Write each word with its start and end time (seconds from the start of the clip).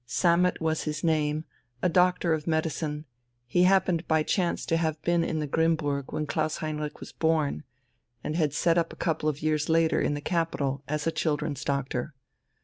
Sammet 0.07 0.59
was 0.59 0.85
his 0.85 1.03
name, 1.03 1.45
a 1.83 1.87
doctor 1.87 2.33
of 2.33 2.47
medicine; 2.47 3.05
he 3.45 3.65
happened 3.65 4.07
by 4.07 4.23
chance 4.23 4.65
to 4.65 4.77
have 4.77 4.99
been 5.03 5.23
in 5.23 5.37
the 5.37 5.45
Grimmburg 5.47 6.11
when 6.11 6.25
Klaus 6.25 6.57
Heinrich 6.57 6.99
was 6.99 7.11
born, 7.11 7.63
and 8.23 8.35
had 8.35 8.51
set 8.51 8.79
up 8.79 8.91
a 8.91 8.95
couple 8.95 9.29
of 9.29 9.43
years 9.43 9.69
later 9.69 10.01
in 10.01 10.15
the 10.15 10.19
capital 10.19 10.81
as 10.87 11.05
a 11.05 11.11
children's 11.11 11.63
doctor. 11.63 12.15